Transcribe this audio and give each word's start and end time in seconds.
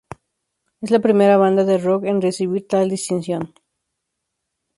Es 0.81 0.89
la 0.89 0.97
primera 0.99 1.37
banda 1.37 1.63
de 1.63 1.77
rock 1.77 2.05
en 2.05 2.23
recibir 2.23 2.67
tal 2.67 2.89
distinción. 2.89 3.53